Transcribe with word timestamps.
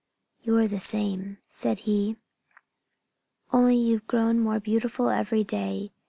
"You're 0.41 0.67
the 0.67 0.79
same," 0.79 1.37
said 1.47 1.81
he. 1.81 2.17
"Only 3.53 3.77
you've 3.77 4.07
grown 4.07 4.39
more 4.39 4.59
beautiful 4.59 5.09
every 5.09 5.43
day. 5.43 5.91